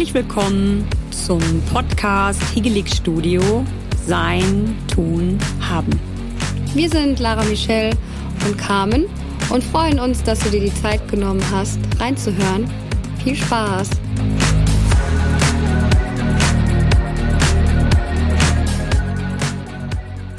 [0.00, 3.66] Herzlich willkommen zum Podcast Higelig Studio
[4.06, 5.90] Sein, Tun, Haben.
[6.72, 7.94] Wir sind Lara Michelle
[8.46, 9.04] und Carmen
[9.50, 12.66] und freuen uns, dass du dir die Zeit genommen hast, reinzuhören.
[13.22, 13.90] Viel Spaß!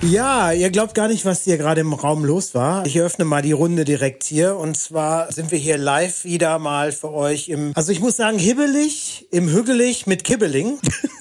[0.04, 2.86] Ja, ihr glaubt gar nicht, was hier gerade im Raum los war.
[2.88, 4.58] Ich eröffne mal die Runde direkt hier.
[4.58, 8.40] Und zwar sind wir hier live wieder mal für euch im, also ich muss sagen,
[8.40, 10.80] hibbelig, im Hügelig mit Kibbeling.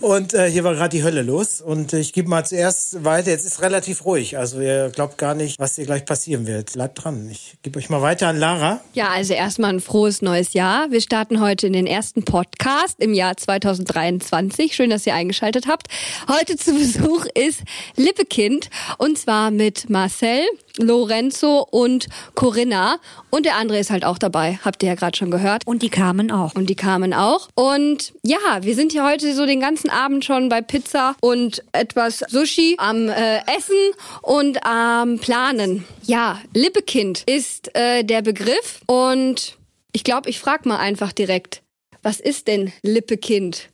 [0.00, 1.60] Und äh, hier war gerade die Hölle los.
[1.60, 3.30] Und ich gebe mal zuerst weiter.
[3.30, 4.38] Jetzt ist relativ ruhig.
[4.38, 6.72] Also ihr glaubt gar nicht, was hier gleich passieren wird.
[6.72, 7.28] Bleibt dran.
[7.30, 8.80] Ich gebe euch mal weiter an Lara.
[8.92, 10.90] Ja, also erstmal ein frohes neues Jahr.
[10.90, 14.74] Wir starten heute in den ersten Podcast im Jahr 2023.
[14.74, 15.88] Schön, dass ihr eingeschaltet habt.
[16.28, 17.62] Heute zu Besuch ist
[17.96, 20.44] Lippekind und zwar mit Marcel,
[20.78, 22.98] Lorenzo und Corinna.
[23.30, 24.58] Und der andere ist halt auch dabei.
[24.64, 25.66] Habt ihr ja gerade schon gehört.
[25.66, 26.54] Und die kamen auch.
[26.54, 27.48] Und die kamen auch.
[27.54, 32.20] Und ja, wir sind hier heute so den ganzen Abend schon bei Pizza und etwas
[32.28, 33.76] Sushi am äh, Essen
[34.22, 35.84] und am Planen.
[36.04, 38.80] Ja, Lippekind ist äh, der Begriff.
[38.86, 39.58] Und
[39.92, 41.62] ich glaube, ich frage mal einfach direkt.
[42.02, 43.68] Was ist denn Lippekind?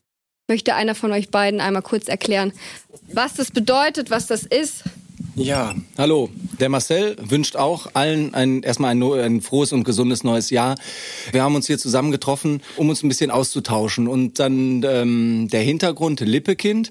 [0.48, 2.52] Möchte einer von euch beiden einmal kurz erklären,
[3.12, 4.84] was das bedeutet, was das ist?
[5.38, 6.30] Ja, hallo.
[6.60, 10.76] Der Marcel wünscht auch allen ein, erstmal ein, ein, frohes und gesundes neues Jahr.
[11.30, 14.08] Wir haben uns hier zusammengetroffen, um uns ein bisschen auszutauschen.
[14.08, 16.90] Und dann ähm, der Hintergrund Lippekind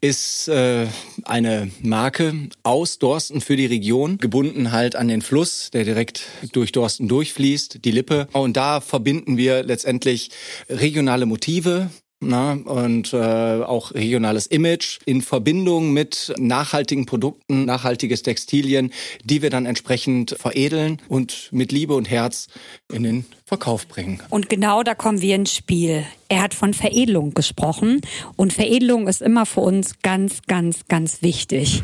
[0.00, 0.86] ist äh,
[1.24, 6.70] eine Marke aus Dorsten für die Region, gebunden halt an den Fluss, der direkt durch
[6.70, 8.28] Dorsten durchfließt, die Lippe.
[8.32, 10.30] Und da verbinden wir letztendlich
[10.68, 11.90] regionale Motive,
[12.22, 18.92] na, und äh, auch regionales Image in Verbindung mit nachhaltigen Produkten, nachhaltiges Textilien,
[19.24, 22.46] die wir dann entsprechend veredeln und mit Liebe und Herz
[22.90, 24.22] in den Verkauf bringen.
[24.30, 26.04] Und genau da kommen wir ins Spiel.
[26.32, 28.00] Er hat von Veredelung gesprochen
[28.36, 31.82] und Veredelung ist immer für uns ganz, ganz, ganz wichtig.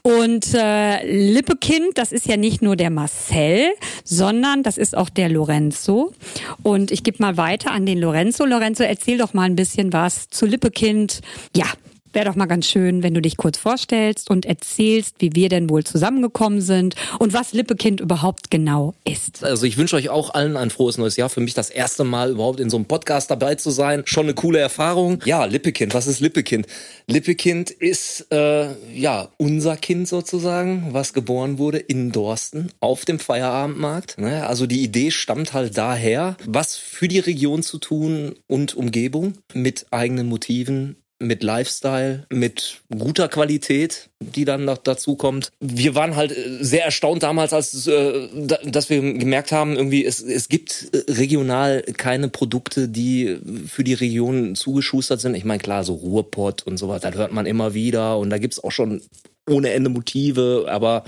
[0.00, 1.04] Und äh,
[1.34, 3.68] Lippekind, das ist ja nicht nur der Marcel,
[4.02, 6.14] sondern das ist auch der Lorenzo.
[6.62, 8.46] Und ich gebe mal weiter an den Lorenzo.
[8.46, 11.20] Lorenzo, erzähl doch mal ein bisschen was zu Lippekind.
[11.54, 11.66] Ja,
[12.12, 15.70] Wäre doch mal ganz schön, wenn du dich kurz vorstellst und erzählst, wie wir denn
[15.70, 19.44] wohl zusammengekommen sind und was Lippekind überhaupt genau ist.
[19.44, 21.28] Also ich wünsche euch auch allen ein frohes neues Jahr.
[21.28, 24.02] Für mich das erste Mal überhaupt in so einem Podcast dabei zu sein.
[24.06, 25.20] Schon eine coole Erfahrung.
[25.24, 26.66] Ja, Lippekind, was ist Lippekind?
[27.06, 34.18] Lippekind ist äh, ja unser Kind sozusagen, was geboren wurde in Dorsten auf dem Feierabendmarkt.
[34.18, 34.46] Ne?
[34.46, 39.86] Also die Idee stammt halt daher, was für die Region zu tun und Umgebung mit
[39.90, 45.52] eigenen Motiven mit Lifestyle, mit guter Qualität, die dann noch dazu kommt.
[45.60, 48.28] Wir waren halt äh, sehr erstaunt damals, als äh,
[48.64, 53.38] dass wir gemerkt haben, irgendwie es, es gibt äh, regional keine Produkte, die
[53.68, 55.34] für die Region zugeschustert sind.
[55.34, 58.38] Ich meine, klar, so Ruhrpott und so weiter, das hört man immer wieder und da
[58.38, 59.02] gibt's auch schon
[59.48, 61.04] ohne Ende Motive, aber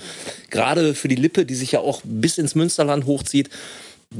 [0.50, 3.48] gerade für die Lippe, die sich ja auch bis ins Münsterland hochzieht,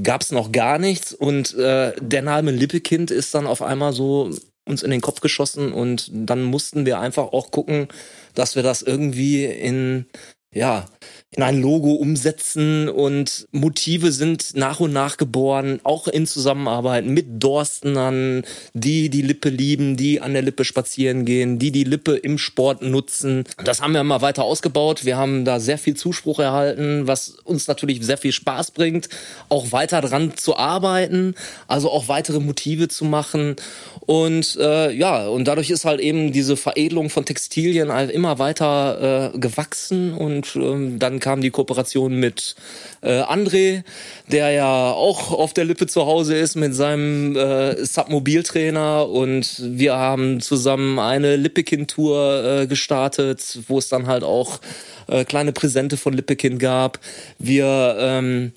[0.03, 4.31] gab's noch gar nichts und äh, der Name Lippekind ist dann auf einmal so
[4.65, 7.89] uns in den Kopf geschossen und dann mussten wir einfach auch gucken,
[8.35, 10.07] dass wir das irgendwie in
[10.55, 10.87] ja,
[11.35, 17.43] in ein Logo umsetzen und Motive sind nach und nach geboren, auch in Zusammenarbeit mit
[17.43, 18.43] Dorstenern,
[18.75, 22.83] die die Lippe lieben, die an der Lippe spazieren gehen, die die Lippe im Sport
[22.83, 23.45] nutzen.
[23.65, 25.07] Das haben wir mal weiter ausgebaut.
[25.07, 29.09] Wir haben da sehr viel Zuspruch erhalten, was uns natürlich sehr viel Spaß bringt,
[29.49, 31.35] auch weiter dran zu arbeiten,
[31.67, 33.57] also auch weitere Motive zu machen.
[34.01, 39.39] Und äh, ja, und dadurch ist halt eben diese Veredelung von Textilien immer weiter äh,
[39.39, 42.55] gewachsen und ähm, dann kam die Kooperation mit
[43.01, 43.85] äh, André,
[44.31, 49.95] der ja auch auf der Lippe zu Hause ist mit seinem äh, Submobiltrainer und wir
[49.97, 54.61] haben zusammen eine Lippekind-Tour äh, gestartet, wo es dann halt auch
[55.07, 56.99] äh, kleine Präsente von Lippekind gab.
[57.39, 58.53] Wir ähm,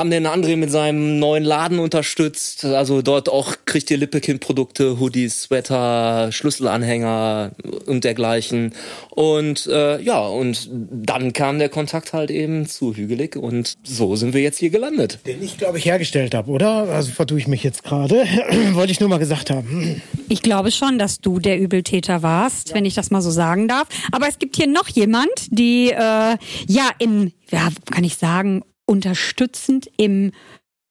[0.00, 2.64] haben den André mit seinem neuen Laden unterstützt.
[2.64, 7.50] Also dort auch kriegt ihr Lippekind-Produkte, Hoodies, Sweater, Schlüsselanhänger
[7.84, 8.72] und dergleichen.
[9.10, 14.32] Und äh, ja, und dann kam der Kontakt halt eben zu Hügelig und so sind
[14.32, 15.18] wir jetzt hier gelandet.
[15.26, 16.88] Den ich, glaube ich, hergestellt habe, oder?
[16.88, 18.24] Also vertue ich mich jetzt gerade.
[18.72, 20.00] Wollte ich nur mal gesagt haben.
[20.30, 22.74] Ich glaube schon, dass du der Übeltäter warst, ja.
[22.74, 23.86] wenn ich das mal so sagen darf.
[24.12, 29.88] Aber es gibt hier noch jemand, die äh, ja in, ja, kann ich sagen, unterstützend
[29.96, 30.32] im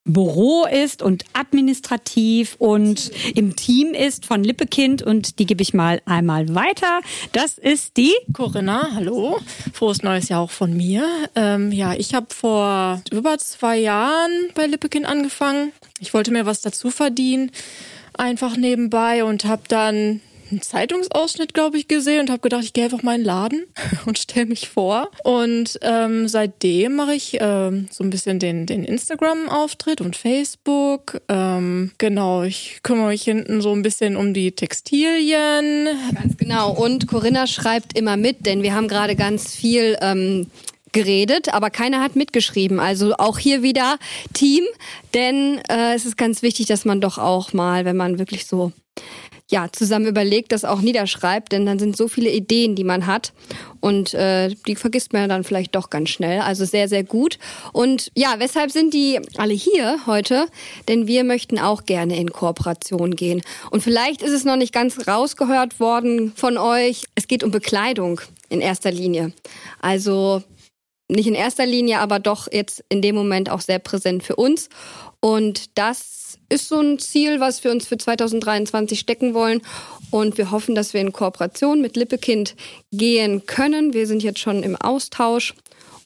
[0.05, 6.01] Büro ist und administrativ und im Team ist von Lippekind und die gebe ich mal
[6.05, 7.01] einmal weiter.
[7.33, 8.91] Das ist die Corinna.
[8.95, 9.37] Hallo,
[9.73, 11.05] frohes neues Jahr auch von mir.
[11.35, 15.73] Ähm, ja, ich habe vor über zwei Jahren bei Lippekind angefangen.
[15.99, 17.51] Ich wollte mir was dazu verdienen
[18.19, 22.85] einfach nebenbei und habe dann einen Zeitungsausschnitt, glaube ich, gesehen und habe gedacht, ich gehe
[22.85, 23.65] einfach mal in den Laden
[24.05, 25.09] und stelle mich vor.
[25.23, 31.21] Und ähm, seitdem mache ich ähm, so ein bisschen den, den Instagram-Auftritt und Facebook.
[31.27, 35.87] Ähm, genau, ich kümmere mich hinten so ein bisschen um die Textilien.
[36.13, 36.71] Ganz genau.
[36.71, 40.47] Und Corinna schreibt immer mit, denn wir haben gerade ganz viel ähm,
[40.91, 42.79] geredet, aber keiner hat mitgeschrieben.
[42.79, 43.97] Also auch hier wieder
[44.33, 44.63] Team,
[45.13, 48.71] denn äh, es ist ganz wichtig, dass man doch auch mal, wenn man wirklich so
[49.51, 53.33] ja, zusammen überlegt, das auch niederschreibt, denn dann sind so viele Ideen, die man hat
[53.79, 56.41] und äh, die vergisst man dann vielleicht doch ganz schnell.
[56.41, 57.39] Also sehr, sehr gut.
[57.73, 60.45] Und ja, weshalb sind die alle hier heute?
[60.87, 63.41] Denn wir möchten auch gerne in Kooperation gehen.
[63.71, 67.05] Und vielleicht ist es noch nicht ganz rausgehört worden von euch.
[67.15, 69.33] Es geht um Bekleidung in erster Linie.
[69.81, 70.43] Also
[71.07, 74.69] nicht in erster Linie, aber doch jetzt in dem Moment auch sehr präsent für uns.
[75.21, 79.61] Und das ist so ein Ziel, was wir uns für 2023 stecken wollen.
[80.11, 82.55] Und wir hoffen, dass wir in Kooperation mit Lippekind
[82.91, 83.93] gehen können.
[83.93, 85.53] Wir sind jetzt schon im Austausch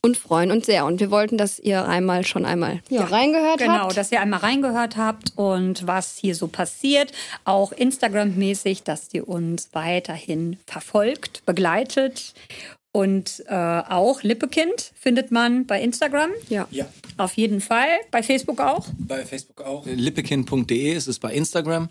[0.01, 0.85] und freuen uns sehr.
[0.85, 3.81] Und wir wollten, dass ihr einmal schon einmal ja, reingehört genau, habt.
[3.83, 7.13] Genau, dass ihr einmal reingehört habt und was hier so passiert.
[7.45, 12.33] Auch Instagram-mäßig, dass ihr uns weiterhin verfolgt, begleitet
[12.93, 16.29] und äh, auch Lippekind findet man bei Instagram.
[16.47, 16.67] Ja.
[16.69, 16.85] ja.
[17.17, 17.87] Auf jeden Fall.
[18.11, 18.85] Bei Facebook auch.
[18.99, 19.85] Bei Facebook auch.
[19.87, 21.89] Lippekind.de ist es bei Instagram.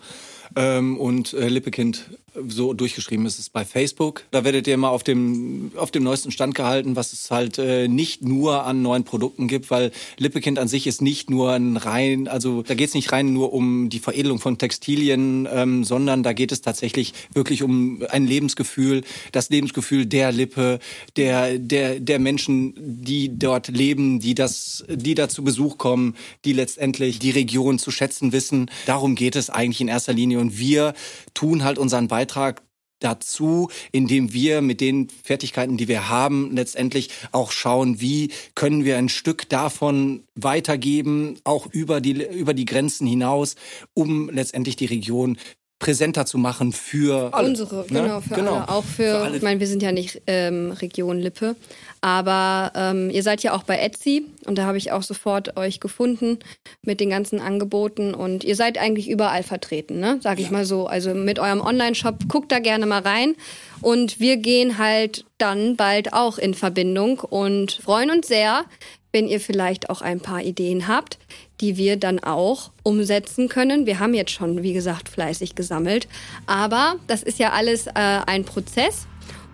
[0.56, 2.10] Ähm, und äh, Lippekind
[2.48, 4.24] so durchgeschrieben ist es bei Facebook.
[4.30, 7.88] Da werdet ihr immer auf dem, auf dem neuesten Stand gehalten, was es halt äh,
[7.88, 12.28] nicht nur an neuen Produkten gibt, weil Lippekind an sich ist nicht nur ein rein,
[12.28, 16.32] also da geht es nicht rein nur um die Veredelung von Textilien, ähm, sondern da
[16.32, 19.02] geht es tatsächlich wirklich um ein Lebensgefühl,
[19.32, 20.78] das Lebensgefühl der Lippe,
[21.16, 26.52] der, der, der Menschen, die dort leben, die das, die da zu Besuch kommen, die
[26.52, 28.70] letztendlich die Region zu schätzen wissen.
[28.86, 30.92] Darum geht es eigentlich in erster Linie und wir
[31.32, 32.62] tun halt unseren Beitrag
[33.02, 38.96] dazu, indem wir mit den Fertigkeiten, die wir haben, letztendlich auch schauen, wie können wir
[38.96, 43.56] ein Stück davon weitergeben, auch über die, über die Grenzen hinaus,
[43.94, 45.36] um letztendlich die Region
[45.82, 47.48] präsenter zu machen für alle.
[47.48, 47.84] unsere, ne?
[47.88, 48.54] genau, für genau.
[48.54, 48.68] alle.
[48.68, 49.36] Auch für, für alle.
[49.36, 51.56] ich meine, wir sind ja nicht ähm, Region Lippe,
[52.00, 55.80] aber ähm, ihr seid ja auch bei Etsy und da habe ich auch sofort euch
[55.80, 56.38] gefunden
[56.82, 60.20] mit den ganzen Angeboten und ihr seid eigentlich überall vertreten, ne?
[60.22, 60.52] Sag ich ja.
[60.52, 60.86] mal so.
[60.86, 63.34] Also mit eurem Online-Shop, guckt da gerne mal rein
[63.80, 68.66] und wir gehen halt dann bald auch in Verbindung und freuen uns sehr,
[69.12, 71.18] wenn ihr vielleicht auch ein paar Ideen habt,
[71.60, 73.86] die wir dann auch umsetzen können.
[73.86, 76.08] Wir haben jetzt schon, wie gesagt, fleißig gesammelt,
[76.46, 79.06] aber das ist ja alles äh, ein Prozess.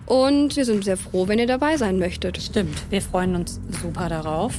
[0.07, 2.41] Und wir sind sehr froh, wenn ihr dabei sein möchtet.
[2.41, 4.55] Stimmt, wir freuen uns super darauf,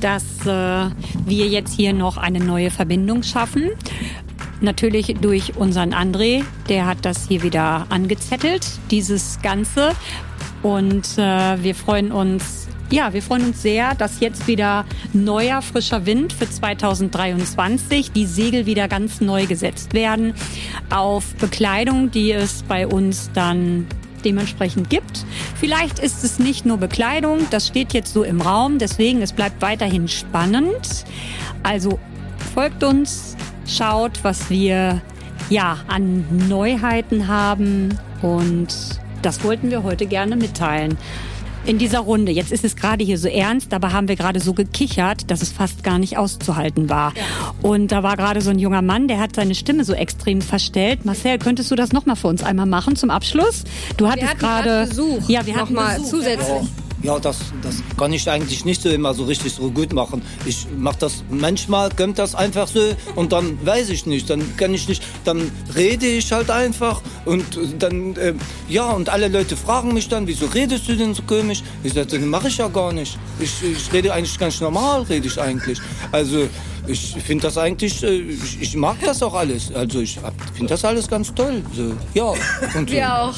[0.00, 0.90] dass äh,
[1.26, 3.70] wir jetzt hier noch eine neue Verbindung schaffen.
[4.60, 9.92] Natürlich durch unseren André, der hat das hier wieder angezettelt, dieses Ganze.
[10.64, 16.06] Und äh, wir freuen uns ja, wir freuen uns sehr, dass jetzt wieder neuer, frischer
[16.06, 20.32] Wind für 2023, die Segel wieder ganz neu gesetzt werden
[20.90, 23.88] auf Bekleidung, die es bei uns dann
[24.24, 25.26] dementsprechend gibt.
[25.56, 29.60] Vielleicht ist es nicht nur Bekleidung, das steht jetzt so im Raum, deswegen es bleibt
[29.60, 31.04] weiterhin spannend.
[31.64, 31.98] Also
[32.54, 35.02] folgt uns, schaut, was wir
[35.50, 38.68] ja an Neuheiten haben und
[39.20, 40.96] das wollten wir heute gerne mitteilen
[41.66, 42.32] in dieser Runde.
[42.32, 45.52] Jetzt ist es gerade hier so ernst, dabei haben wir gerade so gekichert, dass es
[45.52, 47.12] fast gar nicht auszuhalten war.
[47.16, 47.54] Ja.
[47.62, 51.04] Und da war gerade so ein junger Mann, der hat seine Stimme so extrem verstellt.
[51.04, 53.64] Marcel, könntest du das nochmal für uns einmal machen zum Abschluss?
[53.96, 54.88] Du hattest gerade.
[55.28, 56.48] Ja, wir hatten mal zusätzlich.
[56.48, 56.83] Ja.
[57.04, 60.22] Ja, das, das kann ich eigentlich nicht so immer so richtig so gut machen.
[60.46, 62.80] Ich mache das manchmal, kommt das einfach so
[63.14, 67.44] und dann weiß ich nicht, dann kann ich nicht, dann rede ich halt einfach und
[67.78, 68.32] dann, äh,
[68.70, 71.62] ja, und alle Leute fragen mich dann, wieso redest du denn so komisch?
[71.82, 73.18] Ich sage, das mache ich ja gar nicht.
[73.38, 75.78] Ich, ich rede eigentlich ganz normal, rede ich eigentlich.
[76.10, 76.48] Also,
[76.86, 79.72] ich finde das eigentlich, äh, ich, ich, mag das auch alles.
[79.74, 80.18] Also ich
[80.54, 81.62] finde das alles ganz toll.
[81.72, 82.34] So, ja.
[82.74, 82.94] Und so.
[82.94, 83.34] Wir auch.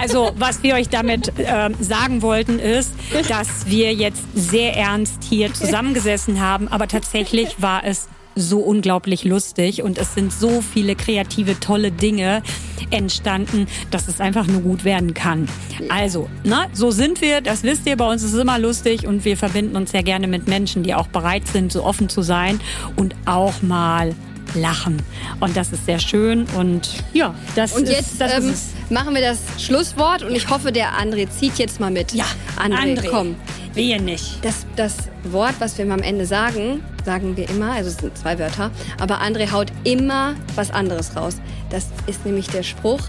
[0.00, 2.92] Also was wir euch damit äh, sagen wollten ist,
[3.28, 9.82] dass wir jetzt sehr ernst hier zusammengesessen haben, aber tatsächlich war es so unglaublich lustig
[9.82, 12.42] und es sind so viele kreative, tolle Dinge
[12.90, 15.48] entstanden, dass es einfach nur gut werden kann.
[15.88, 19.24] Also, na, so sind wir, das wisst ihr, bei uns ist es immer lustig und
[19.24, 22.60] wir verbinden uns sehr gerne mit Menschen, die auch bereit sind, so offen zu sein
[22.96, 24.14] und auch mal
[24.54, 25.00] lachen.
[25.40, 29.14] Und das ist sehr schön und ja, das und ist jetzt das ähm, ist machen
[29.14, 32.12] wir das Schlusswort und ich hoffe, der André zieht jetzt mal mit.
[32.12, 33.36] Ja, André, André komm.
[33.74, 34.38] Wehe nicht.
[34.42, 38.38] Das, das Wort, was wir am Ende sagen, sagen wir immer, also es sind zwei
[38.38, 41.36] Wörter, aber André haut immer was anderes raus.
[41.70, 43.00] Das ist nämlich der Spruch,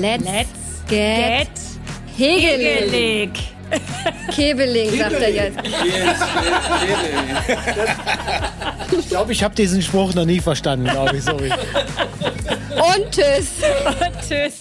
[0.00, 0.48] let's,
[0.88, 1.48] get,
[2.16, 3.30] hegelig.
[4.30, 5.58] Kebeling, sagt er jetzt.
[8.98, 11.24] Ich glaube, ich habe diesen Spruch noch nie verstanden, glaube ich.
[11.24, 11.50] Sorry.
[11.50, 13.62] Und tschüss.
[14.28, 14.60] Tschüss.